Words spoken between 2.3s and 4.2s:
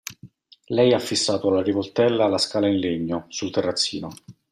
scala di legno, sul terrazzino.